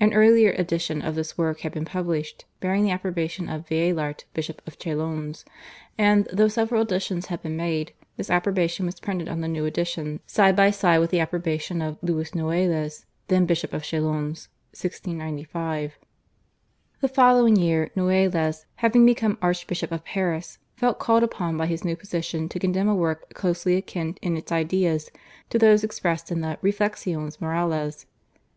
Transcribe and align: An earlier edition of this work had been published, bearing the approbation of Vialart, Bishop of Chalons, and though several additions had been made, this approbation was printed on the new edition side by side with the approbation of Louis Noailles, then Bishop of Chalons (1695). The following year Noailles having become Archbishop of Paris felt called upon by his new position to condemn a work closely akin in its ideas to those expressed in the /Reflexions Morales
An 0.00 0.12
earlier 0.12 0.50
edition 0.58 1.00
of 1.02 1.14
this 1.14 1.38
work 1.38 1.60
had 1.60 1.70
been 1.70 1.84
published, 1.84 2.46
bearing 2.58 2.82
the 2.82 2.90
approbation 2.90 3.48
of 3.48 3.64
Vialart, 3.68 4.24
Bishop 4.34 4.60
of 4.66 4.76
Chalons, 4.76 5.44
and 5.96 6.24
though 6.32 6.48
several 6.48 6.82
additions 6.82 7.26
had 7.26 7.40
been 7.42 7.56
made, 7.56 7.92
this 8.16 8.28
approbation 8.28 8.86
was 8.86 8.98
printed 8.98 9.28
on 9.28 9.40
the 9.40 9.46
new 9.46 9.64
edition 9.64 10.18
side 10.26 10.56
by 10.56 10.72
side 10.72 10.98
with 10.98 11.12
the 11.12 11.20
approbation 11.20 11.80
of 11.80 11.96
Louis 12.02 12.34
Noailles, 12.34 13.04
then 13.28 13.46
Bishop 13.46 13.72
of 13.72 13.84
Chalons 13.84 14.48
(1695). 14.74 15.96
The 17.00 17.06
following 17.06 17.54
year 17.54 17.92
Noailles 17.94 18.64
having 18.78 19.06
become 19.06 19.38
Archbishop 19.40 19.92
of 19.92 20.04
Paris 20.04 20.58
felt 20.74 20.98
called 20.98 21.22
upon 21.22 21.56
by 21.56 21.66
his 21.66 21.84
new 21.84 21.94
position 21.94 22.48
to 22.48 22.58
condemn 22.58 22.88
a 22.88 22.96
work 22.96 23.32
closely 23.32 23.76
akin 23.76 24.16
in 24.20 24.36
its 24.36 24.50
ideas 24.50 25.12
to 25.50 25.58
those 25.60 25.84
expressed 25.84 26.32
in 26.32 26.40
the 26.40 26.58
/Reflexions 26.64 27.40
Morales 27.40 28.06